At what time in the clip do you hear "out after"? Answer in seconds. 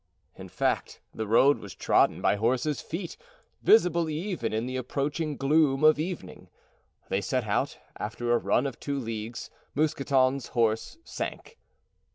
7.45-8.31